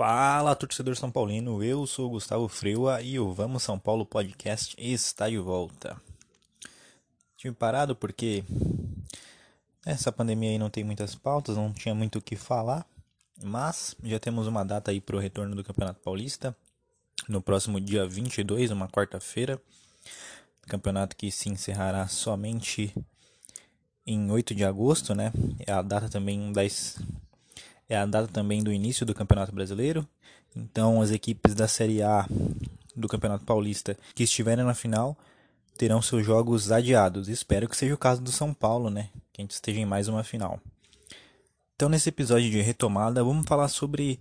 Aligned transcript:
Fala, 0.00 0.56
torcedor 0.56 0.96
São 0.96 1.10
Paulino. 1.10 1.62
Eu 1.62 1.86
sou 1.86 2.06
o 2.06 2.10
Gustavo 2.12 2.48
Freua 2.48 3.02
e 3.02 3.18
o 3.18 3.34
Vamos 3.34 3.62
São 3.62 3.78
Paulo 3.78 4.06
podcast 4.06 4.74
está 4.78 5.28
de 5.28 5.36
volta. 5.36 5.94
Tive 7.36 7.54
parado 7.54 7.94
porque 7.94 8.42
essa 9.84 10.10
pandemia 10.10 10.52
aí 10.52 10.58
não 10.58 10.70
tem 10.70 10.82
muitas 10.82 11.14
pautas, 11.14 11.54
não 11.58 11.70
tinha 11.70 11.94
muito 11.94 12.18
o 12.18 12.22
que 12.22 12.34
falar, 12.34 12.86
mas 13.44 13.94
já 14.02 14.18
temos 14.18 14.46
uma 14.46 14.64
data 14.64 14.90
aí 14.90 15.02
para 15.02 15.16
o 15.16 15.18
retorno 15.18 15.54
do 15.54 15.62
Campeonato 15.62 16.00
Paulista 16.00 16.56
no 17.28 17.42
próximo 17.42 17.78
dia 17.78 18.06
22, 18.06 18.70
uma 18.70 18.88
quarta-feira. 18.88 19.60
Campeonato 20.62 21.14
que 21.14 21.30
se 21.30 21.50
encerrará 21.50 22.08
somente 22.08 22.94
em 24.06 24.30
8 24.30 24.54
de 24.54 24.64
agosto, 24.64 25.14
né? 25.14 25.30
É 25.66 25.72
a 25.72 25.82
data 25.82 26.08
também 26.08 26.54
das 26.54 26.98
é 27.90 27.96
a 27.96 28.06
data 28.06 28.28
também 28.28 28.62
do 28.62 28.72
início 28.72 29.04
do 29.04 29.12
Campeonato 29.12 29.52
Brasileiro. 29.52 30.06
Então, 30.54 31.02
as 31.02 31.10
equipes 31.10 31.56
da 31.56 31.66
Série 31.66 32.02
A 32.02 32.24
do 32.94 33.08
Campeonato 33.08 33.44
Paulista 33.44 33.98
que 34.14 34.22
estiverem 34.22 34.64
na 34.64 34.74
final 34.74 35.18
terão 35.76 36.00
seus 36.00 36.24
jogos 36.24 36.70
adiados. 36.70 37.28
Espero 37.28 37.68
que 37.68 37.76
seja 37.76 37.92
o 37.92 37.98
caso 37.98 38.22
do 38.22 38.30
São 38.30 38.54
Paulo, 38.54 38.90
né? 38.90 39.10
Que 39.32 39.40
a 39.40 39.42
gente 39.42 39.50
esteja 39.50 39.80
em 39.80 39.84
mais 39.84 40.06
uma 40.06 40.22
final. 40.22 40.60
Então, 41.74 41.88
nesse 41.88 42.10
episódio 42.10 42.48
de 42.48 42.60
retomada, 42.60 43.24
vamos 43.24 43.46
falar 43.46 43.66
sobre 43.66 44.20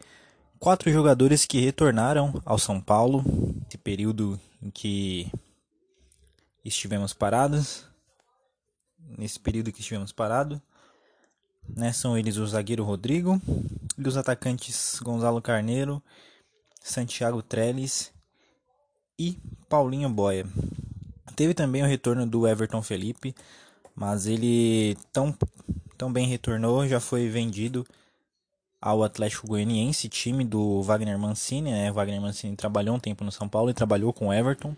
quatro 0.58 0.92
jogadores 0.92 1.46
que 1.46 1.60
retornaram 1.60 2.42
ao 2.46 2.58
São 2.58 2.82
Paulo, 2.82 3.24
esse 3.68 3.78
período 3.78 4.40
em 4.64 4.72
que 4.72 5.32
estivemos 6.66 7.14
parados. 7.14 7.86
Nesse 9.18 9.40
período 9.40 9.72
que 9.72 9.82
estivemos 9.82 10.12
parados. 10.12 10.60
Né? 11.68 11.92
São 11.92 12.18
eles 12.18 12.38
o 12.38 12.48
zagueiro 12.48 12.84
Rodrigo 12.84 13.42
e 13.98 14.08
os 14.08 14.18
atacantes 14.18 15.00
Gonzalo 15.02 15.42
Carneiro, 15.42 16.02
Santiago 16.82 17.42
Trellis 17.42 18.12
e 19.18 19.38
Paulinho 19.68 20.10
Boia. 20.10 20.46
Teve 21.36 21.54
também 21.54 21.84
o 21.84 21.88
retorno 21.88 22.26
do 22.26 22.48
Everton 22.48 22.82
Felipe, 22.82 23.34
mas 23.96 24.26
ele 24.26 24.98
tão, 25.12 25.36
tão 25.98 26.12
bem 26.12 26.28
retornou, 26.28 26.88
já 26.88 27.00
foi 27.00 27.30
vendido 27.30 27.86
ao 28.82 29.04
Atlético 29.04 29.48
Goianiense, 29.48 30.08
time 30.08 30.46
do 30.46 30.82
Wagner 30.82 31.18
Mancini, 31.18 31.72
né? 31.72 31.92
O 31.92 31.94
Wagner 31.94 32.22
Mancini 32.22 32.56
trabalhou 32.56 32.96
um 32.96 33.00
tempo 33.00 33.24
no 33.24 33.32
São 33.32 33.48
Paulo 33.48 33.70
e 33.70 33.74
trabalhou 33.74 34.14
com 34.14 34.28
o 34.28 34.34
Everton, 34.34 34.76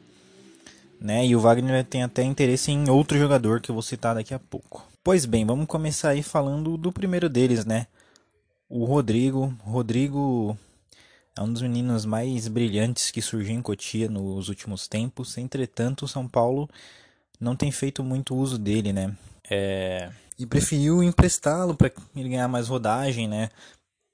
né? 0.99 1.25
E 1.25 1.35
o 1.35 1.39
Wagner 1.39 1.85
tem 1.85 2.03
até 2.03 2.23
interesse 2.23 2.71
em 2.71 2.89
outro 2.89 3.17
jogador 3.17 3.61
que 3.61 3.69
eu 3.69 3.75
vou 3.75 3.83
citar 3.83 4.15
daqui 4.15 4.33
a 4.33 4.39
pouco. 4.39 4.90
Pois 5.03 5.25
bem, 5.25 5.43
vamos 5.43 5.65
começar 5.65 6.09
aí 6.09 6.21
falando 6.21 6.77
do 6.77 6.91
primeiro 6.91 7.27
deles, 7.27 7.65
né? 7.65 7.87
O 8.69 8.85
Rodrigo. 8.85 9.51
Rodrigo 9.63 10.55
é 11.35 11.41
um 11.41 11.51
dos 11.51 11.63
meninos 11.63 12.05
mais 12.05 12.47
brilhantes 12.47 13.09
que 13.09 13.19
surgiu 13.19 13.55
em 13.55 13.63
Cotia 13.63 14.07
nos 14.07 14.47
últimos 14.47 14.87
tempos. 14.87 15.39
Entretanto, 15.39 16.05
o 16.05 16.07
São 16.07 16.27
Paulo 16.27 16.69
não 17.39 17.55
tem 17.55 17.71
feito 17.71 18.03
muito 18.03 18.35
uso 18.35 18.59
dele, 18.59 18.93
né? 18.93 19.17
É... 19.49 20.11
E 20.37 20.45
preferiu 20.45 21.01
emprestá-lo 21.01 21.75
para 21.75 21.91
ele 22.15 22.29
ganhar 22.29 22.47
mais 22.47 22.67
rodagem, 22.67 23.27
né? 23.27 23.49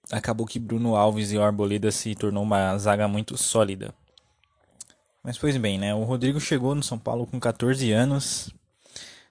Acabou 0.09 0.47
que 0.47 0.57
Bruno 0.57 0.95
Alves 0.95 1.33
e 1.33 1.38
o 1.38 1.44
Arboleda 1.44 1.91
se 1.91 2.16
tornou 2.16 2.44
uma 2.44 2.78
zaga 2.78 3.09
muito 3.09 3.35
sólida. 3.35 3.94
Mas 5.22 5.38
pois 5.38 5.57
bem, 5.57 5.78
né? 5.78 5.94
O 5.94 6.06
Rodrigo 6.06 6.39
chegou 6.39 6.73
no 6.73 6.81
São 6.81 6.97
Paulo 6.97 7.28
com 7.28 7.38
14 7.41 7.91
anos, 7.91 8.53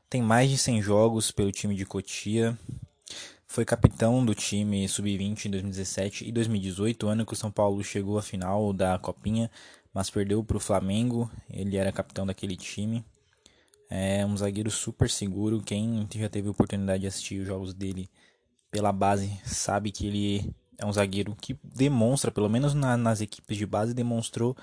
tem 0.09 0.23
mais 0.23 0.49
de 0.49 0.57
100 0.57 0.83
jogos 0.83 1.31
pelo 1.31 1.51
time 1.51 1.75
de 1.75 1.85
Cotia. 1.85 2.57
Foi 3.47 3.65
capitão 3.65 4.25
do 4.25 4.35
time 4.35 4.89
sub-20 4.89 5.47
em 5.47 5.51
2017 5.51 6.29
e 6.29 6.33
2018, 6.33 7.09
ano 7.09 7.27
que 7.27 7.33
o 7.33 7.37
São 7.37 7.51
Paulo 7.51 7.83
chegou 7.83 8.19
à 8.19 8.23
final 8.23 8.73
da 8.73 8.99
Copinha, 8.99 9.51
mas 9.93 10.11
perdeu 10.11 10.43
para 10.45 10.57
o 10.57 10.61
Flamengo. 10.61 11.31
Ele 11.51 11.77
era 11.77 11.93
capitão 11.93 12.27
daquele 12.27 12.57
time. 12.57 13.05
É 13.89 14.25
um 14.27 14.37
zagueiro 14.37 14.71
super 14.71 15.09
seguro. 15.09 15.63
Quem 15.63 16.07
já 16.15 16.29
teve 16.29 16.49
oportunidade 16.49 17.03
de 17.03 17.07
assistir 17.07 17.41
os 17.41 17.47
jogos 17.47 17.73
dele 17.73 18.09
pela 18.71 18.93
base 18.93 19.41
sabe 19.45 19.91
que 19.91 20.07
ele 20.07 20.55
é 20.79 20.85
um 20.85 20.93
zagueiro 20.93 21.37
que 21.41 21.59
demonstra, 21.65 22.31
pelo 22.31 22.49
menos 22.49 22.75
na, 22.75 22.97
nas 22.97 23.21
equipes 23.21 23.57
de 23.57 23.65
base, 23.65 23.95
demonstrou 23.95 24.57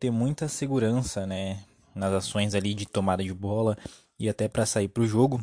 ter 0.00 0.10
muita 0.10 0.48
segurança, 0.48 1.26
né, 1.26 1.62
nas 1.94 2.12
ações 2.12 2.54
ali 2.54 2.74
de 2.74 2.86
tomada 2.86 3.22
de 3.22 3.32
bola 3.32 3.78
e 4.18 4.28
até 4.28 4.48
para 4.48 4.66
sair 4.66 4.88
para 4.88 5.02
o 5.02 5.06
jogo. 5.06 5.42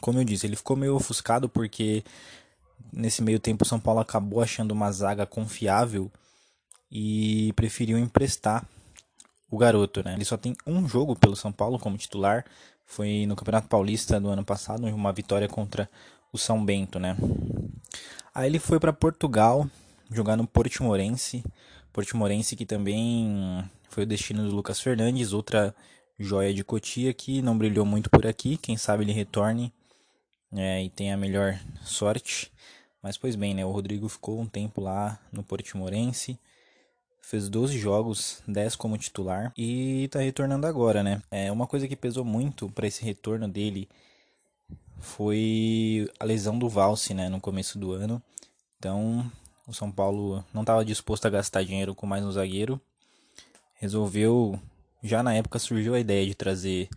Como 0.00 0.18
eu 0.18 0.24
disse, 0.24 0.46
ele 0.46 0.56
ficou 0.56 0.76
meio 0.76 0.94
ofuscado 0.94 1.48
porque 1.48 2.04
nesse 2.92 3.22
meio 3.22 3.38
tempo 3.38 3.64
o 3.64 3.68
São 3.68 3.78
Paulo 3.78 4.00
acabou 4.00 4.42
achando 4.42 4.72
uma 4.72 4.90
zaga 4.90 5.26
confiável 5.26 6.10
e 6.90 7.52
preferiu 7.54 7.98
emprestar 7.98 8.66
o 9.50 9.58
garoto, 9.58 10.02
né? 10.02 10.14
Ele 10.14 10.24
só 10.24 10.36
tem 10.36 10.56
um 10.66 10.88
jogo 10.88 11.16
pelo 11.16 11.36
São 11.36 11.52
Paulo 11.52 11.78
como 11.78 11.98
titular, 11.98 12.44
foi 12.86 13.26
no 13.26 13.36
Campeonato 13.36 13.68
Paulista 13.68 14.20
do 14.20 14.28
ano 14.28 14.44
passado, 14.44 14.86
uma 14.86 15.12
vitória 15.12 15.48
contra 15.48 15.88
o 16.32 16.38
São 16.38 16.64
Bento, 16.64 16.98
né? 16.98 17.16
Aí 18.34 18.48
ele 18.48 18.58
foi 18.58 18.78
para 18.78 18.92
Portugal 18.92 19.68
jogar 20.10 20.36
no 20.36 20.46
Portimorense, 20.46 21.44
Portimorense 21.92 22.54
que 22.54 22.64
também 22.64 23.68
foi 23.88 24.04
o 24.04 24.06
destino 24.06 24.48
do 24.48 24.54
Lucas 24.54 24.80
Fernandes, 24.80 25.32
outra 25.32 25.74
joia 26.20 26.52
de 26.52 26.62
Cotia 26.62 27.14
que 27.14 27.40
não 27.40 27.56
brilhou 27.56 27.86
muito 27.86 28.10
por 28.10 28.26
aqui. 28.26 28.58
Quem 28.58 28.76
sabe 28.76 29.04
ele 29.04 29.12
retorne 29.12 29.72
é, 30.52 30.84
e 30.84 30.90
tenha 30.90 31.14
a 31.14 31.16
melhor 31.16 31.58
sorte. 31.82 32.52
Mas 33.02 33.16
pois 33.16 33.34
bem, 33.34 33.54
né? 33.54 33.64
O 33.64 33.70
Rodrigo 33.70 34.06
ficou 34.06 34.38
um 34.38 34.46
tempo 34.46 34.82
lá 34.82 35.18
no 35.32 35.42
Portimorense. 35.42 36.38
Fez 37.22 37.48
12 37.48 37.78
jogos, 37.78 38.42
10 38.46 38.76
como 38.76 38.98
titular 38.98 39.52
e 39.56 40.08
tá 40.08 40.18
retornando 40.18 40.66
agora, 40.66 41.02
né? 41.02 41.22
É, 41.30 41.50
uma 41.50 41.66
coisa 41.66 41.88
que 41.88 41.96
pesou 41.96 42.24
muito 42.24 42.68
para 42.70 42.86
esse 42.86 43.02
retorno 43.02 43.48
dele 43.48 43.88
foi 44.98 46.10
a 46.18 46.24
lesão 46.24 46.58
do 46.58 46.68
Valse, 46.68 47.14
né, 47.14 47.28
no 47.28 47.40
começo 47.40 47.78
do 47.78 47.92
ano. 47.92 48.22
Então, 48.78 49.30
o 49.66 49.72
São 49.72 49.90
Paulo 49.90 50.44
não 50.52 50.62
estava 50.62 50.84
disposto 50.84 51.24
a 51.24 51.30
gastar 51.30 51.62
dinheiro 51.62 51.94
com 51.94 52.06
mais 52.06 52.24
um 52.24 52.32
zagueiro. 52.32 52.80
Resolveu 53.74 54.60
já 55.02 55.22
na 55.22 55.34
época 55.34 55.58
surgiu 55.58 55.94
a 55.94 56.00
ideia 56.00 56.26
de 56.26 56.34
trazer, 56.34 56.88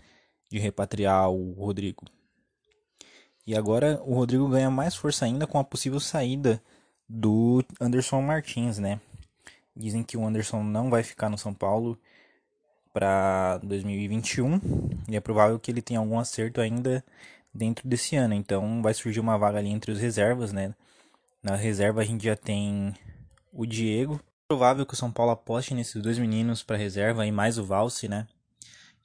de 0.49 0.59
repatriar 0.59 1.29
o 1.29 1.53
Rodrigo. 1.53 2.05
E 3.45 3.55
agora 3.55 4.01
o 4.05 4.13
Rodrigo 4.13 4.47
ganha 4.47 4.71
mais 4.71 4.95
força 4.95 5.25
ainda 5.25 5.45
com 5.45 5.59
a 5.59 5.63
possível 5.63 5.99
saída 5.99 6.61
do 7.07 7.63
Anderson 7.79 8.21
Martins, 8.21 8.79
né? 8.79 8.99
Dizem 9.75 10.03
que 10.03 10.15
o 10.15 10.25
Anderson 10.25 10.63
não 10.63 10.89
vai 10.89 11.03
ficar 11.03 11.29
no 11.29 11.37
São 11.37 11.53
Paulo 11.53 11.99
para 12.93 13.57
2021 13.63 14.61
e 15.09 15.15
é 15.15 15.19
provável 15.19 15.59
que 15.59 15.71
ele 15.71 15.81
tenha 15.81 15.99
algum 15.99 16.19
acerto 16.19 16.61
ainda 16.61 17.03
dentro 17.53 17.87
desse 17.87 18.15
ano. 18.15 18.33
Então 18.33 18.81
vai 18.81 18.93
surgir 18.93 19.19
uma 19.19 19.37
vaga 19.37 19.57
ali 19.57 19.69
entre 19.69 19.91
os 19.91 19.99
reservas, 19.99 20.53
né? 20.53 20.73
Na 21.41 21.55
reserva 21.55 22.01
a 22.01 22.05
gente 22.05 22.23
já 22.23 22.35
tem 22.35 22.93
o 23.51 23.65
Diego, 23.65 24.21
provável 24.47 24.85
que 24.85 24.93
o 24.93 24.97
São 24.97 25.11
Paulo 25.11 25.31
aposte 25.31 25.73
nesses 25.73 26.01
dois 26.01 26.17
meninos 26.17 26.63
para 26.63 26.77
reserva 26.77 27.25
e 27.25 27.31
mais 27.31 27.57
o 27.57 27.63
Valse, 27.63 28.07
né? 28.07 28.27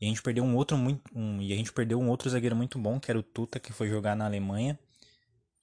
E 0.00 0.06
a 0.06 0.08
gente 0.08 0.22
perdeu 0.22 0.44
um 0.44 0.54
outro 0.56 0.76
muito 0.76 1.02
um, 1.14 1.40
e 1.40 1.52
a 1.52 1.56
gente 1.56 1.72
perdeu 1.72 1.98
um 1.98 2.08
outro 2.08 2.30
zagueiro 2.30 2.54
muito 2.54 2.78
bom, 2.78 3.00
que 3.00 3.10
era 3.10 3.18
o 3.18 3.22
Tuta, 3.22 3.58
que 3.58 3.72
foi 3.72 3.88
jogar 3.88 4.14
na 4.14 4.26
Alemanha. 4.26 4.78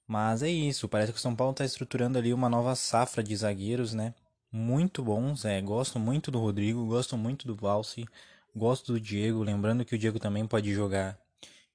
Mas 0.06 0.42
é 0.42 0.48
isso, 0.50 0.88
parece 0.88 1.12
que 1.12 1.18
o 1.18 1.20
São 1.20 1.34
Paulo 1.34 1.52
está 1.52 1.64
estruturando 1.64 2.18
ali 2.18 2.32
uma 2.32 2.48
nova 2.48 2.74
safra 2.76 3.22
de 3.22 3.34
zagueiros, 3.34 3.94
né? 3.94 4.14
Muito 4.52 5.02
bons, 5.02 5.44
é, 5.44 5.60
gosto 5.60 5.98
muito 5.98 6.30
do 6.30 6.38
Rodrigo, 6.38 6.86
gosto 6.86 7.16
muito 7.16 7.46
do 7.46 7.56
Valse, 7.56 8.06
gosto 8.54 8.92
do 8.92 9.00
Diego, 9.00 9.42
lembrando 9.42 9.84
que 9.84 9.94
o 9.94 9.98
Diego 9.98 10.18
também 10.18 10.46
pode 10.46 10.72
jogar 10.72 11.18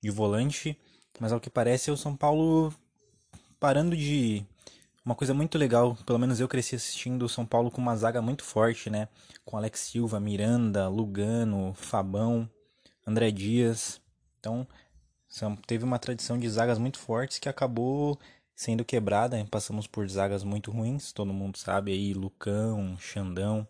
de 0.01 0.09
volante, 0.09 0.77
mas 1.19 1.31
ao 1.31 1.39
que 1.39 1.49
parece 1.49 1.89
é 1.89 1.93
o 1.93 1.97
São 1.97 2.15
Paulo 2.15 2.73
parando 3.59 3.95
de 3.95 4.45
uma 5.03 5.15
coisa 5.15 5.33
muito 5.33 5.57
legal, 5.57 5.95
pelo 6.05 6.19
menos 6.19 6.39
eu 6.39 6.47
cresci 6.47 6.75
assistindo 6.75 7.23
o 7.23 7.29
São 7.29 7.45
Paulo 7.45 7.71
com 7.71 7.81
uma 7.81 7.95
zaga 7.95 8.21
muito 8.21 8.43
forte, 8.43 8.89
né? 8.89 9.07
Com 9.43 9.57
Alex 9.57 9.79
Silva, 9.79 10.19
Miranda, 10.19 10.87
Lugano, 10.87 11.73
Fabão, 11.73 12.49
André 13.05 13.31
Dias. 13.31 13.99
Então, 14.39 14.67
teve 15.65 15.83
uma 15.83 15.97
tradição 15.97 16.37
de 16.37 16.47
zagas 16.47 16.77
muito 16.77 16.99
fortes 16.99 17.39
que 17.39 17.49
acabou 17.49 18.19
sendo 18.55 18.85
quebrada. 18.85 19.43
Passamos 19.49 19.87
por 19.87 20.07
zagas 20.07 20.43
muito 20.43 20.69
ruins, 20.69 21.11
todo 21.11 21.33
mundo 21.33 21.57
sabe 21.57 21.91
aí, 21.91 22.13
Lucão, 22.13 22.95
Xandão, 22.99 23.67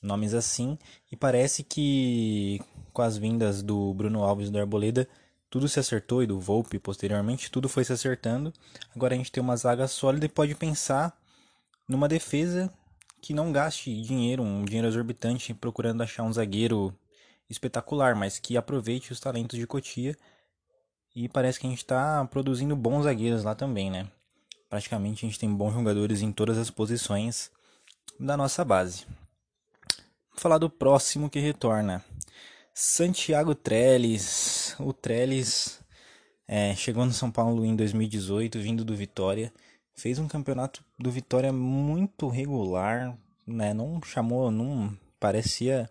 nomes 0.00 0.34
assim. 0.34 0.78
E 1.10 1.16
parece 1.16 1.64
que 1.64 2.60
com 2.92 3.02
as 3.02 3.16
vindas 3.16 3.60
do 3.60 3.92
Bruno 3.92 4.22
Alves 4.22 4.50
do 4.50 4.58
Arboleda 4.58 5.08
tudo 5.54 5.68
se 5.68 5.78
acertou 5.78 6.20
e 6.20 6.26
do 6.26 6.40
Volpe 6.40 6.80
posteriormente, 6.80 7.48
tudo 7.48 7.68
foi 7.68 7.84
se 7.84 7.92
acertando. 7.92 8.52
Agora 8.92 9.14
a 9.14 9.16
gente 9.16 9.30
tem 9.30 9.40
uma 9.40 9.56
zaga 9.56 9.86
sólida 9.86 10.26
e 10.26 10.28
pode 10.28 10.52
pensar 10.56 11.16
numa 11.88 12.08
defesa 12.08 12.74
que 13.22 13.32
não 13.32 13.52
gaste 13.52 14.02
dinheiro, 14.02 14.42
um 14.42 14.64
dinheiro 14.64 14.88
exorbitante 14.88 15.54
procurando 15.54 16.02
achar 16.02 16.24
um 16.24 16.32
zagueiro 16.32 16.92
espetacular, 17.48 18.16
mas 18.16 18.40
que 18.40 18.56
aproveite 18.56 19.12
os 19.12 19.20
talentos 19.20 19.56
de 19.56 19.64
Cotia. 19.64 20.16
E 21.14 21.28
parece 21.28 21.60
que 21.60 21.68
a 21.68 21.70
gente 21.70 21.78
está 21.78 22.24
produzindo 22.24 22.74
bons 22.74 23.04
zagueiros 23.04 23.44
lá 23.44 23.54
também, 23.54 23.92
né? 23.92 24.08
Praticamente 24.68 25.24
a 25.24 25.28
gente 25.28 25.38
tem 25.38 25.54
bons 25.54 25.72
jogadores 25.72 26.20
em 26.20 26.32
todas 26.32 26.58
as 26.58 26.68
posições 26.68 27.48
da 28.18 28.36
nossa 28.36 28.64
base. 28.64 29.06
Vou 30.32 30.40
falar 30.40 30.58
do 30.58 30.68
próximo 30.68 31.30
que 31.30 31.38
retorna. 31.38 32.04
Santiago 32.74 33.54
Trellis. 33.54 34.74
O 34.80 34.92
Trellis 34.92 35.80
é, 36.48 36.74
chegou 36.74 37.06
no 37.06 37.12
São 37.12 37.30
Paulo 37.30 37.64
em 37.64 37.76
2018, 37.76 38.58
vindo 38.60 38.84
do 38.84 38.96
Vitória. 38.96 39.52
Fez 39.94 40.18
um 40.18 40.26
campeonato 40.26 40.84
do 40.98 41.08
Vitória 41.10 41.52
muito 41.52 42.28
regular, 42.28 43.16
né? 43.46 43.72
Não 43.72 44.02
chamou, 44.02 44.50
não 44.50 44.98
parecia 45.20 45.88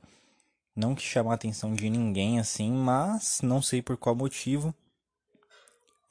não 0.76 0.94
que 0.94 1.02
chamar 1.02 1.32
a 1.32 1.36
atenção 1.36 1.74
de 1.74 1.90
ninguém 1.90 2.40
assim, 2.40 2.72
mas 2.72 3.40
não 3.42 3.62
sei 3.62 3.82
por 3.82 3.96
qual 3.96 4.16
motivo. 4.16 4.76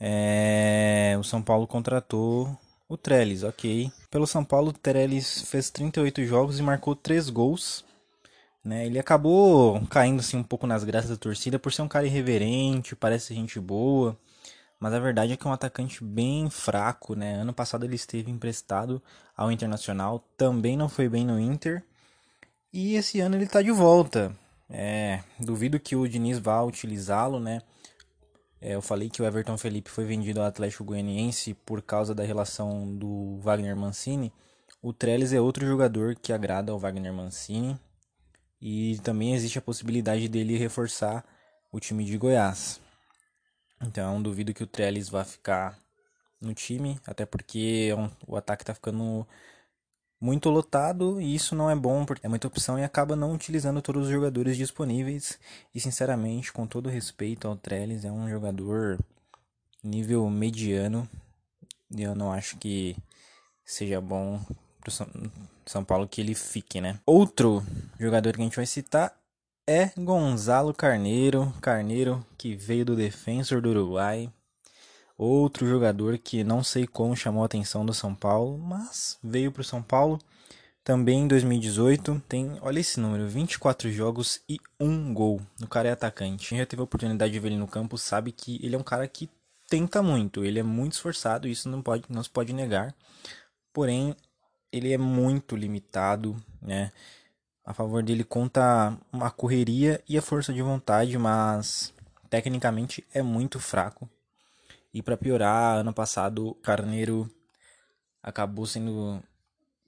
É, 0.00 1.16
o 1.18 1.22
São 1.22 1.42
Paulo 1.42 1.66
contratou 1.66 2.58
o 2.88 2.96
Trellis, 2.96 3.42
ok. 3.42 3.92
Pelo 4.10 4.26
São 4.26 4.44
Paulo, 4.44 4.70
o 4.70 4.72
Trellis 4.72 5.42
fez 5.42 5.70
38 5.70 6.24
jogos 6.24 6.58
e 6.58 6.62
marcou 6.62 6.96
3 6.96 7.28
gols. 7.28 7.84
Né? 8.64 8.86
Ele 8.86 8.98
acabou 8.98 9.84
caindo 9.88 10.20
assim, 10.20 10.36
um 10.36 10.42
pouco 10.42 10.66
nas 10.66 10.84
graças 10.84 11.10
da 11.10 11.16
torcida 11.16 11.58
por 11.58 11.72
ser 11.72 11.82
um 11.82 11.88
cara 11.88 12.06
irreverente, 12.06 12.94
parece 12.94 13.34
gente 13.34 13.58
boa. 13.58 14.16
Mas 14.78 14.94
a 14.94 15.00
verdade 15.00 15.32
é 15.32 15.36
que 15.36 15.46
é 15.46 15.50
um 15.50 15.52
atacante 15.52 16.02
bem 16.02 16.50
fraco. 16.50 17.14
Né? 17.14 17.34
Ano 17.34 17.52
passado 17.52 17.84
ele 17.84 17.96
esteve 17.96 18.30
emprestado 18.30 19.02
ao 19.36 19.50
Internacional, 19.50 20.24
também 20.36 20.76
não 20.76 20.88
foi 20.88 21.08
bem 21.08 21.24
no 21.24 21.38
Inter. 21.38 21.84
E 22.72 22.94
esse 22.94 23.20
ano 23.20 23.36
ele 23.36 23.44
está 23.44 23.62
de 23.62 23.70
volta. 23.70 24.34
É, 24.68 25.20
duvido 25.38 25.78
que 25.78 25.94
o 25.94 26.08
Diniz 26.08 26.38
vá 26.38 26.62
utilizá-lo, 26.62 27.38
né? 27.38 27.60
É, 28.58 28.74
eu 28.74 28.80
falei 28.80 29.10
que 29.10 29.20
o 29.20 29.24
Everton 29.26 29.58
Felipe 29.58 29.90
foi 29.90 30.04
vendido 30.04 30.40
ao 30.40 30.46
Atlético 30.46 30.84
Goianiense 30.84 31.52
por 31.52 31.82
causa 31.82 32.14
da 32.14 32.22
relação 32.22 32.96
do 32.96 33.36
Wagner 33.40 33.76
Mancini. 33.76 34.32
O 34.80 34.92
Trellis 34.92 35.32
é 35.32 35.40
outro 35.40 35.66
jogador 35.66 36.14
que 36.14 36.32
agrada 36.32 36.72
ao 36.72 36.78
Wagner 36.78 37.12
Mancini. 37.12 37.78
E 38.62 38.98
também 39.00 39.34
existe 39.34 39.58
a 39.58 39.62
possibilidade 39.62 40.28
dele 40.28 40.56
reforçar 40.56 41.24
o 41.72 41.80
time 41.80 42.04
de 42.04 42.16
Goiás. 42.16 42.80
Então 43.82 44.22
duvido 44.22 44.54
que 44.54 44.62
o 44.62 44.66
Trellis 44.66 45.08
vá 45.08 45.24
ficar 45.24 45.76
no 46.40 46.54
time, 46.54 47.00
até 47.06 47.26
porque 47.26 47.90
é 47.90 48.10
o 48.26 48.36
ataque 48.36 48.62
está 48.62 48.74
ficando 48.74 49.26
muito 50.20 50.48
lotado 50.48 51.20
e 51.20 51.34
isso 51.34 51.56
não 51.56 51.68
é 51.68 51.74
bom 51.74 52.04
porque 52.04 52.24
é 52.24 52.28
muita 52.28 52.46
opção 52.46 52.78
e 52.78 52.84
acaba 52.84 53.16
não 53.16 53.32
utilizando 53.32 53.82
todos 53.82 54.04
os 54.06 54.12
jogadores 54.12 54.56
disponíveis. 54.56 55.38
E 55.74 55.80
sinceramente, 55.80 56.52
com 56.52 56.66
todo 56.66 56.88
respeito 56.88 57.48
ao 57.48 57.56
Trellis, 57.56 58.04
é 58.04 58.12
um 58.12 58.28
jogador 58.30 58.98
nível 59.82 60.30
mediano 60.30 61.08
eu 62.00 62.14
não 62.14 62.32
acho 62.32 62.56
que 62.56 62.96
seja 63.64 64.00
bom 64.00 64.40
pro 64.82 64.92
São 65.66 65.84
Paulo 65.84 66.08
que 66.08 66.20
ele 66.20 66.34
fique, 66.34 66.80
né? 66.80 66.98
Outro 67.06 67.62
jogador 67.98 68.34
que 68.34 68.40
a 68.40 68.44
gente 68.44 68.56
vai 68.56 68.66
citar 68.66 69.16
é 69.66 69.90
Gonzalo 69.96 70.74
Carneiro, 70.74 71.52
Carneiro 71.60 72.24
que 72.36 72.54
veio 72.54 72.84
do 72.84 72.96
Defensor 72.96 73.60
do 73.62 73.70
Uruguai, 73.70 74.30
Outro 75.24 75.68
jogador 75.68 76.18
que 76.18 76.42
não 76.42 76.64
sei 76.64 76.84
como 76.84 77.14
chamou 77.14 77.44
a 77.44 77.46
atenção 77.46 77.86
do 77.86 77.94
São 77.94 78.12
Paulo, 78.12 78.58
mas 78.58 79.18
veio 79.22 79.52
para 79.52 79.60
o 79.60 79.64
São 79.64 79.80
Paulo 79.80 80.18
também 80.82 81.20
em 81.20 81.28
2018. 81.28 82.20
Tem, 82.28 82.58
olha 82.60 82.80
esse 82.80 82.98
número, 82.98 83.28
24 83.28 83.88
jogos 83.92 84.40
e 84.48 84.58
um 84.80 85.14
gol. 85.14 85.40
O 85.62 85.68
cara 85.68 85.88
é 85.88 85.92
atacante. 85.92 86.48
Quem 86.48 86.58
já 86.58 86.66
teve 86.66 86.80
a 86.80 86.84
oportunidade 86.84 87.32
de 87.32 87.38
ver 87.38 87.48
ele 87.48 87.56
no 87.56 87.68
campo 87.68 87.96
sabe 87.96 88.32
que 88.32 88.58
ele 88.64 88.74
é 88.74 88.78
um 88.78 88.82
cara 88.82 89.06
que 89.06 89.30
tenta 89.68 90.02
muito. 90.02 90.44
Ele 90.44 90.58
é 90.58 90.62
muito 90.64 90.94
esforçado, 90.94 91.46
isso 91.46 91.68
não 91.68 91.82
pode, 91.82 92.02
não 92.08 92.22
se 92.24 92.30
pode 92.30 92.52
negar. 92.52 92.92
Porém, 93.72 94.16
ele 94.72 94.92
é 94.92 94.98
muito 94.98 95.54
limitado, 95.54 96.36
né? 96.60 96.90
A 97.64 97.72
favor 97.72 98.02
dele 98.02 98.24
conta 98.24 98.98
a 99.12 99.30
correria 99.30 100.02
e 100.08 100.18
a 100.18 100.22
força 100.22 100.52
de 100.52 100.62
vontade, 100.62 101.16
mas 101.16 101.94
tecnicamente 102.28 103.04
é 103.12 103.22
muito 103.22 103.60
fraco. 103.60 104.08
E 104.92 105.00
para 105.02 105.16
piorar, 105.16 105.78
ano 105.78 105.92
passado 105.92 106.54
Carneiro 106.62 107.30
acabou 108.22 108.66
sendo 108.66 109.22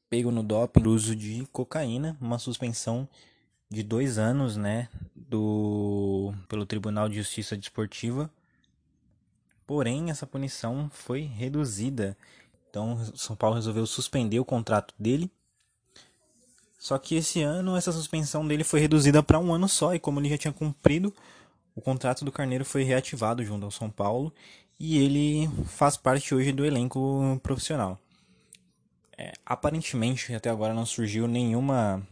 pego 0.08 0.30
no 0.30 0.42
doping 0.42 0.80
do 0.80 0.90
uso 0.90 1.16
de 1.16 1.46
cocaína, 1.50 2.16
uma 2.20 2.38
suspensão 2.38 3.08
de 3.68 3.82
dois 3.82 4.18
anos, 4.18 4.56
né, 4.56 4.88
do 5.16 6.32
pelo 6.48 6.64
Tribunal 6.64 7.08
de 7.08 7.16
Justiça 7.16 7.56
Desportiva. 7.56 8.30
Porém, 9.66 10.10
essa 10.10 10.26
punição 10.26 10.88
foi 10.92 11.22
reduzida. 11.22 12.16
Então, 12.74 12.98
São 13.14 13.36
Paulo 13.36 13.54
resolveu 13.54 13.86
suspender 13.86 14.40
o 14.40 14.44
contrato 14.44 14.92
dele. 14.98 15.30
Só 16.76 16.98
que 16.98 17.14
esse 17.14 17.40
ano 17.40 17.76
essa 17.76 17.92
suspensão 17.92 18.44
dele 18.44 18.64
foi 18.64 18.80
reduzida 18.80 19.22
para 19.22 19.38
um 19.38 19.54
ano 19.54 19.68
só 19.68 19.94
e 19.94 20.00
como 20.00 20.18
ele 20.18 20.28
já 20.28 20.36
tinha 20.36 20.52
cumprido, 20.52 21.14
o 21.76 21.80
contrato 21.80 22.24
do 22.24 22.32
Carneiro 22.32 22.64
foi 22.64 22.82
reativado 22.82 23.44
junto 23.44 23.64
ao 23.64 23.70
São 23.70 23.88
Paulo 23.88 24.34
e 24.78 24.98
ele 24.98 25.48
faz 25.66 25.96
parte 25.96 26.34
hoje 26.34 26.50
do 26.50 26.64
elenco 26.64 27.38
profissional. 27.44 27.96
É, 29.16 29.30
aparentemente, 29.46 30.34
até 30.34 30.50
agora 30.50 30.74
não 30.74 30.84
surgiu 30.84 31.28
nenhuma 31.28 32.04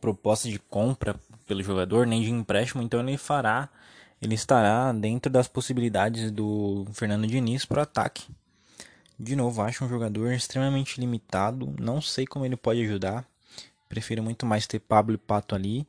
proposta 0.00 0.48
de 0.48 0.58
compra 0.58 1.14
pelo 1.46 1.62
jogador, 1.62 2.04
nem 2.04 2.20
de 2.20 2.32
empréstimo, 2.32 2.82
então 2.82 2.98
ele 2.98 3.16
fará, 3.16 3.68
ele 4.20 4.34
estará 4.34 4.92
dentro 4.92 5.30
das 5.30 5.46
possibilidades 5.46 6.32
do 6.32 6.84
Fernando 6.92 7.28
Diniz 7.28 7.64
para 7.64 7.78
o 7.78 7.82
ataque. 7.82 8.26
De 9.18 9.34
novo, 9.34 9.62
acho 9.62 9.84
um 9.84 9.88
jogador 9.88 10.32
extremamente 10.32 11.00
limitado, 11.00 11.74
não 11.80 12.00
sei 12.00 12.26
como 12.26 12.44
ele 12.44 12.56
pode 12.56 12.82
ajudar. 12.82 13.26
Prefiro 13.88 14.22
muito 14.22 14.46
mais 14.46 14.66
ter 14.66 14.78
Pablo 14.78 15.14
e 15.14 15.18
Pato 15.18 15.54
ali 15.54 15.86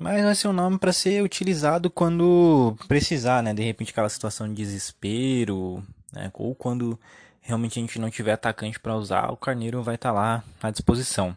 mas 0.00 0.24
vai 0.24 0.34
ser 0.34 0.48
um 0.48 0.52
nome 0.54 0.78
para 0.78 0.94
ser 0.94 1.22
utilizado 1.22 1.90
quando 1.90 2.74
precisar, 2.88 3.42
né? 3.42 3.52
De 3.52 3.62
repente 3.62 3.90
aquela 3.90 4.08
situação 4.08 4.48
de 4.48 4.54
desespero, 4.54 5.84
né? 6.10 6.30
Ou 6.32 6.54
quando 6.54 6.98
realmente 7.42 7.78
a 7.78 7.82
gente 7.82 7.98
não 7.98 8.10
tiver 8.10 8.32
atacante 8.32 8.80
para 8.80 8.96
usar, 8.96 9.30
o 9.30 9.36
Carneiro 9.36 9.82
vai 9.82 9.96
estar 9.96 10.08
tá 10.08 10.14
lá 10.14 10.44
à 10.62 10.70
disposição. 10.70 11.36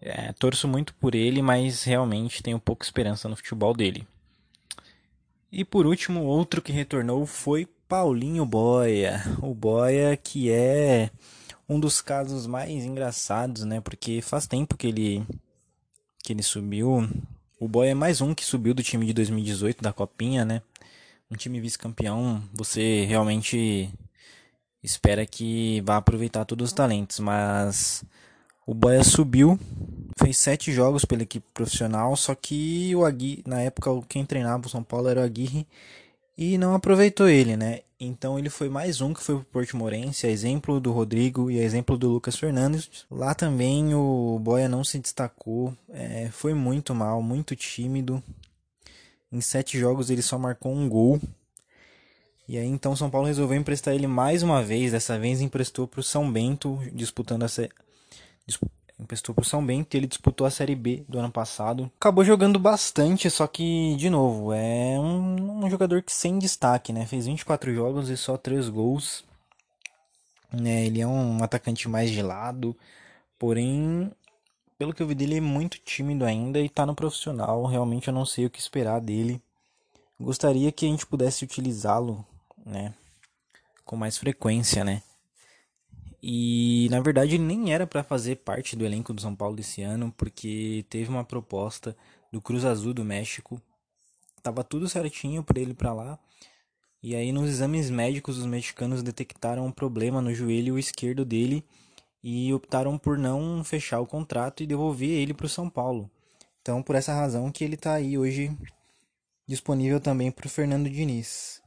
É, 0.00 0.32
torço 0.32 0.66
muito 0.66 0.94
por 0.94 1.14
ele, 1.14 1.42
mas 1.42 1.82
realmente 1.82 2.42
tenho 2.42 2.58
pouca 2.58 2.86
esperança 2.86 3.28
no 3.28 3.36
futebol 3.36 3.74
dele. 3.74 4.08
E 5.52 5.62
por 5.62 5.84
último, 5.84 6.22
outro 6.22 6.62
que 6.62 6.72
retornou 6.72 7.26
foi 7.26 7.68
Paulinho 7.88 8.44
Boia. 8.44 9.22
O 9.40 9.54
Boia 9.54 10.16
que 10.16 10.50
é 10.50 11.10
um 11.68 11.80
dos 11.80 12.00
casos 12.00 12.46
mais 12.46 12.84
engraçados, 12.84 13.64
né? 13.64 13.80
Porque 13.80 14.20
faz 14.20 14.46
tempo 14.46 14.76
que 14.76 14.86
ele 14.86 15.26
que 16.22 16.32
ele 16.32 16.42
subiu 16.42 17.08
o 17.60 17.66
Boy 17.66 17.88
é 17.88 17.94
mais 17.94 18.20
um 18.20 18.34
que 18.34 18.44
subiu 18.44 18.72
do 18.72 18.84
time 18.84 19.04
de 19.04 19.12
2018 19.12 19.82
da 19.82 19.92
Copinha, 19.92 20.44
né? 20.44 20.62
Um 21.28 21.34
time 21.34 21.60
vice-campeão, 21.60 22.40
você 22.54 23.04
realmente 23.04 23.92
espera 24.80 25.26
que 25.26 25.80
vá 25.80 25.96
aproveitar 25.96 26.44
todos 26.44 26.68
os 26.68 26.72
talentos, 26.72 27.18
mas 27.18 28.04
o 28.64 28.72
Boia 28.72 29.02
subiu, 29.02 29.58
fez 30.16 30.38
sete 30.38 30.70
jogos 30.70 31.04
pela 31.04 31.24
equipe 31.24 31.44
profissional, 31.52 32.14
só 32.14 32.32
que 32.32 32.94
o 32.94 33.04
Aguirre, 33.04 33.42
na 33.44 33.60
época 33.60 33.90
quem 34.08 34.24
treinava 34.24 34.68
o 34.68 34.70
São 34.70 34.84
Paulo 34.84 35.08
era 35.08 35.20
o 35.20 35.24
Aguirre 35.24 35.66
e 36.38 36.56
não 36.56 36.72
aproveitou 36.72 37.28
ele, 37.28 37.56
né? 37.56 37.80
Então 37.98 38.38
ele 38.38 38.48
foi 38.48 38.68
mais 38.68 39.00
um 39.00 39.12
que 39.12 39.20
foi 39.20 39.34
pro 39.34 39.44
Portimorense, 39.46 40.24
a 40.24 40.30
exemplo 40.30 40.78
do 40.78 40.92
Rodrigo 40.92 41.50
e 41.50 41.58
a 41.58 41.64
exemplo 41.64 41.98
do 41.98 42.08
Lucas 42.08 42.36
Fernandes. 42.36 43.04
Lá 43.10 43.34
também 43.34 43.92
o 43.92 44.38
Boia 44.40 44.68
não 44.68 44.84
se 44.84 45.00
destacou, 45.00 45.76
é, 45.88 46.28
foi 46.30 46.54
muito 46.54 46.94
mal, 46.94 47.20
muito 47.20 47.56
tímido. 47.56 48.22
Em 49.32 49.40
sete 49.40 49.76
jogos 49.76 50.10
ele 50.10 50.22
só 50.22 50.38
marcou 50.38 50.72
um 50.72 50.88
gol. 50.88 51.20
E 52.46 52.56
aí 52.56 52.68
então 52.68 52.94
São 52.94 53.10
Paulo 53.10 53.26
resolveu 53.26 53.58
emprestar 53.58 53.92
ele 53.92 54.06
mais 54.06 54.44
uma 54.44 54.62
vez, 54.62 54.92
dessa 54.92 55.18
vez 55.18 55.40
emprestou 55.40 55.88
para 55.88 55.98
o 55.98 56.04
São 56.04 56.30
Bento, 56.30 56.80
disputando 56.92 57.42
a, 57.42 57.48
emprestou 58.98 59.34
pro 59.34 59.44
São 59.44 59.64
Bento, 59.64 59.94
ele 59.94 60.06
disputou 60.06 60.46
a 60.46 60.50
Série 60.50 60.74
B 60.74 61.04
do 61.08 61.18
ano 61.18 61.30
passado. 61.30 61.90
Acabou 61.98 62.24
jogando 62.24 62.58
bastante, 62.58 63.30
só 63.30 63.46
que, 63.46 63.94
de 63.96 64.10
novo, 64.10 64.52
é 64.52 64.98
um, 64.98 65.64
um 65.64 65.70
jogador 65.70 66.02
que 66.02 66.12
sem 66.12 66.38
destaque, 66.38 66.92
né? 66.92 67.06
Fez 67.06 67.26
24 67.26 67.72
jogos 67.74 68.08
e 68.08 68.16
só 68.16 68.36
3 68.36 68.68
gols. 68.68 69.24
Né? 70.52 70.86
Ele 70.86 71.00
é 71.00 71.06
um 71.06 71.42
atacante 71.42 71.88
mais 71.88 72.10
de 72.10 72.22
lado, 72.22 72.76
porém, 73.38 74.10
pelo 74.78 74.92
que 74.92 75.02
eu 75.02 75.06
vi 75.06 75.14
dele, 75.14 75.36
é 75.36 75.40
muito 75.40 75.78
tímido 75.78 76.24
ainda 76.24 76.58
e 76.58 76.68
tá 76.68 76.84
no 76.84 76.94
profissional. 76.94 77.64
Realmente 77.66 78.08
eu 78.08 78.14
não 78.14 78.26
sei 78.26 78.46
o 78.46 78.50
que 78.50 78.58
esperar 78.58 79.00
dele. 79.00 79.40
Gostaria 80.18 80.72
que 80.72 80.86
a 80.86 80.88
gente 80.88 81.06
pudesse 81.06 81.44
utilizá-lo, 81.44 82.26
né? 82.66 82.92
Com 83.84 83.96
mais 83.96 84.18
frequência, 84.18 84.84
né? 84.84 85.02
E 86.22 86.88
na 86.90 87.00
verdade 87.00 87.36
ele 87.36 87.44
nem 87.44 87.72
era 87.72 87.86
para 87.86 88.02
fazer 88.02 88.36
parte 88.36 88.74
do 88.74 88.84
elenco 88.84 89.12
do 89.12 89.20
São 89.20 89.34
Paulo 89.34 89.56
desse 89.56 89.82
ano, 89.82 90.12
porque 90.16 90.84
teve 90.90 91.08
uma 91.08 91.24
proposta 91.24 91.96
do 92.32 92.40
Cruz 92.40 92.64
Azul 92.64 92.92
do 92.92 93.04
México. 93.04 93.60
Tava 94.42 94.64
tudo 94.64 94.88
certinho 94.88 95.42
para 95.44 95.60
ele 95.60 95.74
para 95.74 95.92
lá. 95.92 96.18
E 97.02 97.14
aí 97.14 97.30
nos 97.30 97.48
exames 97.48 97.90
médicos 97.90 98.38
os 98.38 98.46
mexicanos 98.46 99.02
detectaram 99.02 99.66
um 99.66 99.72
problema 99.72 100.20
no 100.20 100.34
joelho 100.34 100.78
esquerdo 100.78 101.24
dele 101.24 101.64
e 102.22 102.52
optaram 102.52 102.98
por 102.98 103.16
não 103.16 103.62
fechar 103.62 104.00
o 104.00 104.06
contrato 104.06 104.62
e 104.62 104.66
devolver 104.66 105.10
ele 105.10 105.32
para 105.32 105.46
o 105.46 105.48
São 105.48 105.70
Paulo. 105.70 106.10
Então, 106.60 106.82
por 106.82 106.96
essa 106.96 107.14
razão 107.14 107.50
que 107.52 107.62
ele 107.62 107.76
está 107.76 107.94
aí 107.94 108.18
hoje 108.18 108.50
disponível 109.46 110.00
também 110.00 110.30
para 110.30 110.46
o 110.46 110.50
Fernando 110.50 110.90
Diniz. 110.90 111.62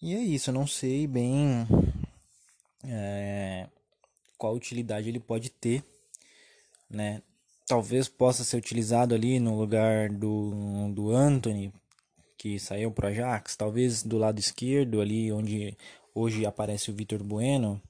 E 0.00 0.14
é 0.14 0.20
isso, 0.20 0.50
eu 0.50 0.54
não 0.54 0.66
sei 0.66 1.06
bem 1.06 1.66
é, 2.86 3.66
qual 4.38 4.54
utilidade 4.54 5.08
ele 5.08 5.20
pode 5.20 5.50
ter, 5.50 5.82
né? 6.88 7.22
Talvez 7.66 8.08
possa 8.08 8.44
ser 8.44 8.58
utilizado 8.58 9.14
ali 9.14 9.40
no 9.40 9.58
lugar 9.58 10.10
do, 10.10 10.92
do 10.92 11.10
Anthony, 11.10 11.72
que 12.36 12.58
saiu 12.58 12.90
para 12.90 13.06
o 13.06 13.08
Ajax, 13.08 13.56
talvez 13.56 14.02
do 14.02 14.18
lado 14.18 14.38
esquerdo 14.38 15.00
ali 15.00 15.32
onde 15.32 15.76
hoje 16.14 16.44
aparece 16.44 16.90
o 16.90 16.94
Vitor 16.94 17.22
Bueno, 17.22 17.80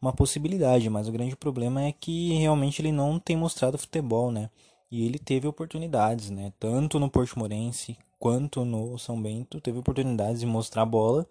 uma 0.00 0.12
possibilidade, 0.12 0.88
mas 0.88 1.06
o 1.06 1.12
grande 1.12 1.36
problema 1.36 1.82
é 1.82 1.92
que 1.92 2.32
realmente 2.34 2.80
ele 2.80 2.92
não 2.92 3.18
tem 3.18 3.36
mostrado 3.36 3.76
futebol, 3.76 4.32
né? 4.32 4.48
E 4.90 5.04
ele 5.04 5.18
teve 5.18 5.46
oportunidades, 5.46 6.30
né? 6.30 6.52
Tanto 6.58 6.98
no 6.98 7.10
Portimorense 7.10 7.98
quanto 8.18 8.64
no 8.64 8.98
São 8.98 9.20
Bento, 9.20 9.60
teve 9.60 9.78
oportunidades 9.78 10.40
de 10.40 10.46
mostrar 10.46 10.82
a 10.82 10.86
bola 10.86 11.26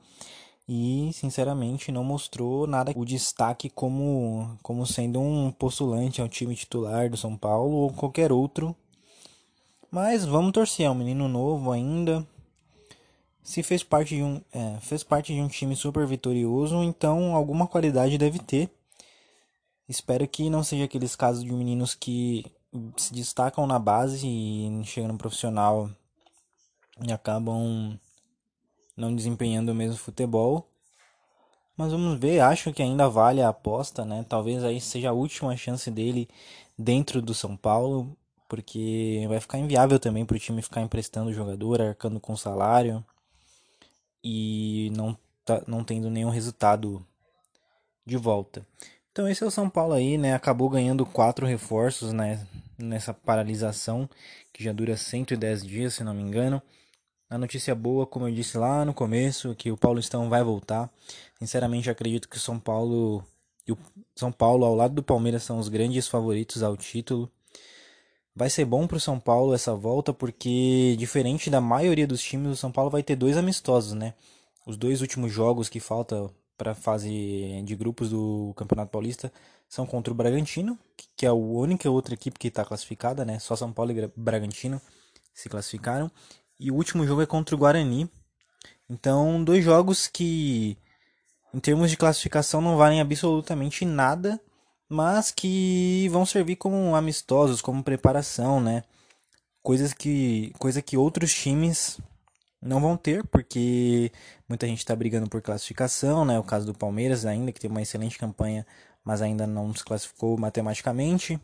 e, 0.71 1.11
sinceramente, 1.13 1.91
não 1.91 2.03
mostrou 2.03 2.67
nada 2.67 2.93
o 2.95 3.03
destaque 3.03 3.71
como, 3.71 4.55
como 4.61 4.85
sendo 4.85 5.19
um 5.19 5.51
postulante 5.51 6.21
ao 6.21 6.29
time 6.29 6.55
titular 6.55 7.09
do 7.09 7.17
São 7.17 7.35
Paulo 7.35 7.75
ou 7.75 7.91
qualquer 7.91 8.31
outro. 8.31 8.75
Mas 9.89 10.25
vamos 10.25 10.51
torcer, 10.51 10.85
é 10.85 10.91
um 10.91 10.93
menino 10.93 11.27
novo 11.27 11.71
ainda. 11.71 12.23
Se 13.41 13.63
fez 13.63 13.81
parte 13.81 14.15
de 14.15 14.21
um, 14.21 14.39
é, 14.53 14.77
fez 14.79 15.03
parte 15.03 15.33
de 15.33 15.41
um 15.41 15.47
time 15.47 15.75
super 15.75 16.05
vitorioso, 16.05 16.83
então 16.83 17.35
alguma 17.35 17.65
qualidade 17.65 18.15
deve 18.19 18.37
ter. 18.37 18.69
Espero 19.87 20.27
que 20.27 20.51
não 20.51 20.63
seja 20.63 20.83
aqueles 20.83 21.15
casos 21.15 21.43
de 21.43 21.51
meninos 21.51 21.95
que 21.95 22.45
se 22.95 23.11
destacam 23.11 23.65
na 23.65 23.79
base 23.79 24.27
e 24.27 24.83
chegam 24.85 25.07
no 25.13 25.17
profissional 25.17 25.89
e 27.03 27.11
acabam 27.11 27.99
não 28.99 29.15
desempenhando 29.15 29.69
o 29.69 29.75
mesmo 29.75 29.97
futebol. 29.97 30.67
Mas 31.75 31.91
vamos 31.91 32.19
ver, 32.19 32.41
acho 32.41 32.73
que 32.73 32.83
ainda 32.83 33.07
vale 33.07 33.41
a 33.41 33.49
aposta, 33.49 34.03
né? 34.03 34.25
Talvez 34.27 34.63
aí 34.63 34.81
seja 34.81 35.09
a 35.09 35.13
última 35.13 35.55
chance 35.55 35.89
dele 35.89 36.27
dentro 36.77 37.21
do 37.21 37.33
São 37.33 37.55
Paulo, 37.55 38.15
porque 38.49 39.25
vai 39.29 39.39
ficar 39.39 39.57
inviável 39.57 39.97
também 39.97 40.25
para 40.25 40.35
o 40.35 40.39
time 40.39 40.61
ficar 40.61 40.81
emprestando 40.81 41.29
o 41.29 41.33
jogador, 41.33 41.81
arcando 41.81 42.19
com 42.19 42.35
salário 42.35 43.03
e 44.21 44.91
não, 44.95 45.17
tá, 45.45 45.63
não 45.65 45.83
tendo 45.83 46.09
nenhum 46.09 46.29
resultado 46.29 47.05
de 48.05 48.17
volta. 48.17 48.65
Então 49.11 49.27
esse 49.27 49.43
é 49.43 49.47
o 49.47 49.51
São 49.51 49.69
Paulo 49.69 49.93
aí, 49.93 50.17
né? 50.17 50.33
Acabou 50.33 50.69
ganhando 50.69 51.05
quatro 51.05 51.45
reforços 51.45 52.11
né? 52.11 52.45
nessa 52.77 53.13
paralisação 53.13 54.09
que 54.51 54.63
já 54.63 54.73
dura 54.73 54.97
110 54.97 55.65
dias, 55.65 55.93
se 55.93 56.03
não 56.03 56.13
me 56.13 56.23
engano. 56.23 56.61
A 57.29 57.37
notícia 57.37 57.75
boa, 57.75 58.07
como 58.07 58.27
eu 58.27 58.33
disse 58.33 58.57
lá 58.57 58.83
no 58.83 58.91
começo, 58.91 59.53
que 59.53 59.71
o 59.71 59.77
Paulistão 59.77 60.27
vai 60.29 60.43
voltar. 60.43 60.89
Sinceramente, 61.37 61.87
acredito 61.87 62.27
que 62.27 62.37
o 62.37 62.39
São 62.39 62.59
Paulo 62.59 63.23
e 63.67 63.71
o 63.71 63.77
São 64.15 64.31
Paulo 64.31 64.65
ao 64.65 64.73
lado 64.73 64.95
do 64.95 65.03
Palmeiras 65.03 65.43
são 65.43 65.59
os 65.59 65.69
grandes 65.69 66.07
favoritos 66.07 66.63
ao 66.63 66.75
título. 66.75 67.31
Vai 68.35 68.49
ser 68.49 68.65
bom 68.65 68.87
para 68.87 68.97
o 68.97 68.99
São 68.99 69.19
Paulo 69.19 69.53
essa 69.53 69.75
volta, 69.75 70.11
porque 70.11 70.95
diferente 70.97 71.51
da 71.51 71.61
maioria 71.61 72.07
dos 72.07 72.19
times, 72.19 72.51
o 72.51 72.55
São 72.55 72.71
Paulo 72.71 72.89
vai 72.89 73.03
ter 73.03 73.15
dois 73.15 73.37
amistosos, 73.37 73.93
né? 73.93 74.15
Os 74.65 74.75
dois 74.75 75.01
últimos 75.01 75.31
jogos 75.31 75.69
que 75.69 75.79
falta 75.79 76.31
para 76.57 76.71
a 76.71 76.75
fase 76.75 77.61
de 77.63 77.75
grupos 77.75 78.09
do 78.09 78.53
Campeonato 78.55 78.91
Paulista 78.91 79.31
são 79.67 79.85
contra 79.85 80.11
o 80.11 80.15
Bragantino, 80.15 80.79
que 81.15 81.27
é 81.27 81.29
a 81.29 81.33
única 81.33 81.91
outra 81.91 82.15
equipe 82.15 82.39
que 82.39 82.47
está 82.47 82.65
classificada, 82.65 83.23
né? 83.23 83.37
Só 83.37 83.55
São 83.55 83.71
Paulo 83.71 83.91
e 83.91 84.11
Bragantino 84.15 84.81
se 85.31 85.47
classificaram. 85.47 86.11
E 86.59 86.71
o 86.71 86.75
último 86.75 87.05
jogo 87.05 87.21
é 87.21 87.25
contra 87.25 87.55
o 87.55 87.57
Guarani. 87.57 88.09
Então, 88.89 89.43
dois 89.43 89.63
jogos 89.63 90.07
que, 90.07 90.77
em 91.53 91.59
termos 91.59 91.89
de 91.89 91.97
classificação, 91.97 92.61
não 92.61 92.77
valem 92.77 93.01
absolutamente 93.01 93.85
nada 93.85 94.39
mas 94.89 95.31
que 95.31 96.09
vão 96.09 96.25
servir 96.25 96.55
como 96.55 96.95
amistosos, 96.95 97.61
como 97.61 97.83
preparação, 97.83 98.59
né? 98.59 98.83
Coisas 99.61 99.93
que, 99.93 100.51
coisa 100.57 100.81
que 100.81 100.97
outros 100.97 101.31
times 101.33 101.99
não 102.61 102.81
vão 102.81 102.97
ter, 102.97 103.25
porque 103.27 104.11
muita 104.47 104.65
gente 104.67 104.79
está 104.79 104.95
brigando 104.95 105.29
por 105.29 105.41
classificação, 105.41 106.25
né? 106.25 106.39
O 106.39 106.43
caso 106.43 106.65
do 106.65 106.73
Palmeiras 106.73 107.25
ainda, 107.25 107.51
que 107.51 107.59
tem 107.59 107.69
uma 107.69 107.81
excelente 107.81 108.17
campanha, 108.17 108.65
mas 109.03 109.21
ainda 109.21 109.45
não 109.45 109.73
se 109.75 109.85
classificou 109.85 110.37
matematicamente, 110.37 111.39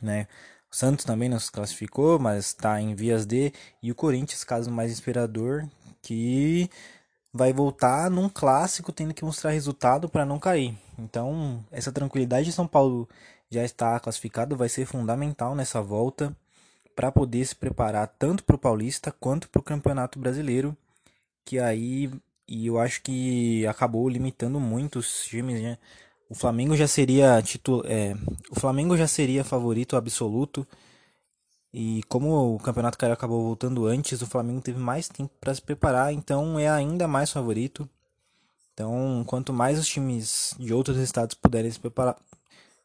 né? 0.00 0.26
O 0.70 0.76
Santos 0.76 1.04
também 1.04 1.28
não 1.28 1.40
se 1.40 1.50
classificou, 1.50 2.18
mas 2.18 2.46
está 2.46 2.80
em 2.80 2.94
vias 2.94 3.24
de. 3.24 3.52
E 3.82 3.90
o 3.90 3.94
Corinthians, 3.94 4.44
caso 4.44 4.70
mais 4.70 4.92
inspirador, 4.92 5.66
que 6.02 6.68
vai 7.32 7.52
voltar 7.52 8.10
num 8.10 8.28
clássico 8.28 8.92
tendo 8.92 9.14
que 9.14 9.24
mostrar 9.24 9.50
resultado 9.50 10.08
para 10.08 10.26
não 10.26 10.38
cair. 10.38 10.76
Então, 10.98 11.64
essa 11.70 11.92
tranquilidade 11.92 12.46
de 12.46 12.52
São 12.52 12.66
Paulo 12.66 13.08
já 13.50 13.64
está 13.64 13.98
classificado 14.00 14.56
vai 14.56 14.68
ser 14.68 14.86
fundamental 14.86 15.54
nessa 15.54 15.80
volta 15.80 16.36
para 16.94 17.12
poder 17.12 17.44
se 17.44 17.54
preparar 17.54 18.08
tanto 18.18 18.44
para 18.44 18.56
o 18.56 18.58
Paulista 18.58 19.12
quanto 19.12 19.48
para 19.48 19.60
o 19.60 19.62
Campeonato 19.62 20.18
Brasileiro, 20.18 20.76
que 21.44 21.58
aí 21.58 22.10
e 22.48 22.66
eu 22.66 22.78
acho 22.78 23.02
que 23.02 23.66
acabou 23.66 24.08
limitando 24.08 24.58
muito 24.58 24.98
os 24.98 25.24
times, 25.24 25.60
né? 25.60 25.78
O 26.28 26.34
Flamengo 26.34 26.76
já 26.76 26.86
seria 26.86 27.42
é, 27.86 28.14
o 28.50 28.60
Flamengo 28.60 28.96
já 28.96 29.06
seria 29.06 29.42
favorito 29.42 29.96
absoluto 29.96 30.66
e 31.72 32.02
como 32.08 32.54
o 32.54 32.58
Campeonato 32.58 32.98
Carioca 32.98 33.20
acabou 33.20 33.42
voltando 33.42 33.86
antes, 33.86 34.20
o 34.22 34.26
Flamengo 34.26 34.60
teve 34.60 34.78
mais 34.78 35.08
tempo 35.08 35.32
para 35.40 35.54
se 35.54 35.62
preparar, 35.62 36.12
então 36.12 36.58
é 36.58 36.68
ainda 36.68 37.06
mais 37.06 37.30
favorito. 37.30 37.88
Então, 38.72 39.24
quanto 39.26 39.52
mais 39.52 39.78
os 39.78 39.86
times 39.86 40.54
de 40.58 40.72
outros 40.72 40.96
estados 40.98 41.34
puderem 41.34 41.70
se 41.70 41.80
preparar, 41.80 42.16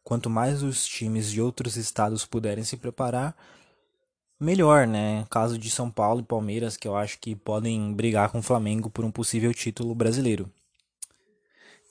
quanto 0.04 0.30
mais 0.30 0.64
os 0.64 0.86
times 0.86 1.30
de 1.32 1.42
outros 1.42 1.78
estados 1.78 2.26
puderem 2.26 2.64
se 2.64 2.78
preparar, 2.78 3.36
melhor, 4.40 4.88
né? 4.88 5.26
Caso 5.30 5.58
de 5.58 5.70
São 5.70 5.90
Paulo 5.90 6.22
e 6.22 6.24
Palmeiras, 6.24 6.76
que 6.78 6.88
eu 6.88 6.96
acho 6.96 7.20
que 7.20 7.36
podem 7.36 7.94
brigar 7.94 8.30
com 8.32 8.40
o 8.40 8.44
Flamengo 8.44 8.90
por 8.90 9.06
um 9.06 9.12
possível 9.12 9.54
título 9.54 9.96
brasileiro. 9.96 10.52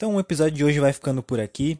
Então, 0.03 0.17
o 0.17 0.19
episódio 0.19 0.57
de 0.57 0.65
hoje 0.65 0.81
vai 0.81 0.93
ficando 0.93 1.23
por 1.23 1.39
aqui. 1.39 1.79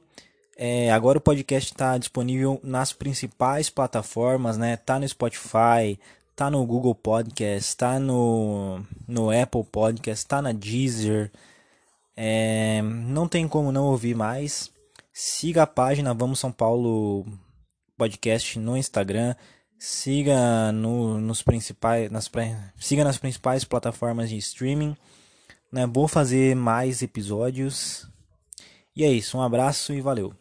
É, 0.57 0.93
agora 0.93 1.19
o 1.19 1.21
podcast 1.21 1.73
está 1.73 1.99
disponível 1.99 2.61
nas 2.63 2.93
principais 2.93 3.69
plataformas, 3.69 4.57
né? 4.57 4.77
Tá 4.77 4.97
no 4.97 5.09
Spotify, 5.09 5.99
tá 6.37 6.49
no 6.49 6.65
Google 6.65 6.95
Podcast, 6.95 7.77
tá 7.77 7.99
no, 7.99 8.81
no 9.09 9.29
Apple 9.29 9.65
Podcast, 9.65 10.25
tá 10.25 10.41
na 10.41 10.53
Deezer. 10.53 11.33
É, 12.17 12.81
não 12.81 13.27
tem 13.27 13.49
como 13.49 13.73
não 13.73 13.87
ouvir 13.87 14.15
mais. 14.15 14.71
Siga 15.13 15.65
a 15.65 15.67
página 15.67 16.15
Vamos 16.15 16.39
São 16.39 16.53
Paulo 16.53 17.27
Podcast 17.99 18.57
no 18.57 18.77
Instagram. 18.77 19.35
Siga 19.77 20.71
no, 20.71 21.19
nos 21.19 21.43
principais, 21.43 22.09
nas, 22.09 22.31
siga 22.79 23.03
nas 23.03 23.19
principais 23.19 23.65
plataformas 23.65 24.31
de 24.31 24.37
streaming. 24.37 24.97
Né? 25.73 25.89
Vou 25.89 26.07
fazer 26.07 26.55
mais 26.55 27.03
episódios. 27.03 28.12
E 28.97 29.05
é 29.05 29.11
isso, 29.11 29.39
um 29.39 29.43
abraço 29.43 29.93
e 29.93 30.01
valeu. 30.01 30.35